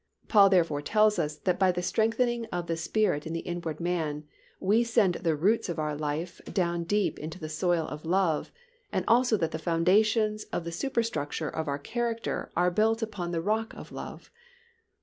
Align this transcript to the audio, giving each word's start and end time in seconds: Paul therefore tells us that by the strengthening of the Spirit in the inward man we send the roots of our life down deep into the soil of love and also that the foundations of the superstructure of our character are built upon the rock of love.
Paul 0.27 0.49
therefore 0.49 0.81
tells 0.81 1.19
us 1.19 1.35
that 1.37 1.59
by 1.59 1.71
the 1.71 1.83
strengthening 1.83 2.45
of 2.47 2.65
the 2.65 2.75
Spirit 2.75 3.27
in 3.27 3.33
the 3.33 3.41
inward 3.41 3.79
man 3.79 4.23
we 4.59 4.83
send 4.83 5.13
the 5.13 5.35
roots 5.35 5.69
of 5.69 5.77
our 5.77 5.95
life 5.95 6.41
down 6.51 6.85
deep 6.85 7.19
into 7.19 7.37
the 7.37 7.47
soil 7.49 7.85
of 7.87 8.03
love 8.03 8.51
and 8.91 9.05
also 9.07 9.37
that 9.37 9.51
the 9.51 9.59
foundations 9.59 10.45
of 10.45 10.63
the 10.63 10.71
superstructure 10.71 11.49
of 11.49 11.67
our 11.67 11.77
character 11.77 12.49
are 12.55 12.71
built 12.71 13.03
upon 13.03 13.29
the 13.29 13.41
rock 13.43 13.75
of 13.75 13.91
love. 13.91 14.31